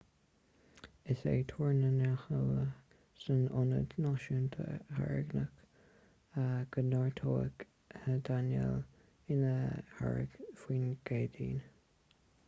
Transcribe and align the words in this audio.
is 1.13 1.19
é 1.31 1.33
tuar 1.49 1.73
na 1.81 1.89
n-eolaithe 1.97 2.61
san 3.23 3.43
ionad 3.57 3.93
náisiúnta 4.05 4.65
hairicín 5.01 6.49
go 6.77 6.85
neartóidh 6.89 7.67
danielle 8.31 9.37
ina 9.39 9.53
hairicín 10.01 10.57
faoin 10.65 10.89
gcéadaoin 11.11 11.65